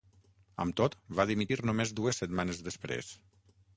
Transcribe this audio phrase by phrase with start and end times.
[0.63, 3.13] Amb tot, va dimitir només dues setmanes després.